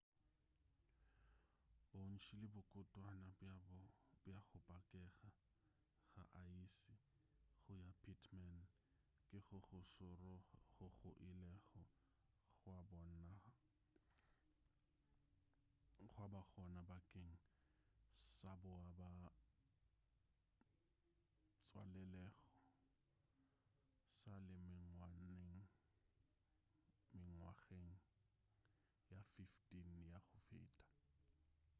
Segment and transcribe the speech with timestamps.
[1.93, 3.79] bontši le bokotwana bja go
[4.51, 4.77] pakega
[6.13, 6.95] ga aese
[7.63, 8.57] go ya pittman
[9.27, 10.31] ke go go šoro
[10.75, 11.81] goo go ilego
[16.11, 17.33] gwa ba gona bakeng
[18.37, 19.09] sa boa ba
[21.69, 22.27] tswalelago
[24.23, 25.45] sa le mengwageng
[27.13, 27.79] ye 15
[30.09, 30.85] ya go feta